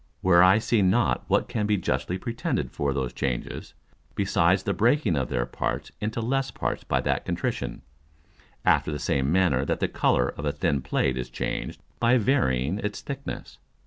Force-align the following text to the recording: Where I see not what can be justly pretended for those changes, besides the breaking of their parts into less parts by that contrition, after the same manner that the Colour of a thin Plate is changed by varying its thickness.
Where 0.21 0.41
I 0.41 0.57
see 0.57 0.81
not 0.81 1.23
what 1.27 1.47
can 1.47 1.67
be 1.67 1.77
justly 1.77 2.17
pretended 2.17 2.71
for 2.71 2.91
those 2.91 3.13
changes, 3.13 3.75
besides 4.15 4.63
the 4.63 4.73
breaking 4.73 5.15
of 5.15 5.29
their 5.29 5.45
parts 5.45 5.91
into 6.01 6.21
less 6.21 6.49
parts 6.49 6.83
by 6.83 7.01
that 7.01 7.23
contrition, 7.23 7.83
after 8.65 8.91
the 8.91 8.97
same 8.97 9.31
manner 9.31 9.63
that 9.63 9.79
the 9.79 9.87
Colour 9.87 10.29
of 10.29 10.43
a 10.43 10.51
thin 10.51 10.81
Plate 10.81 11.17
is 11.17 11.29
changed 11.29 11.83
by 11.99 12.17
varying 12.17 12.79
its 12.79 12.99
thickness. 13.01 13.59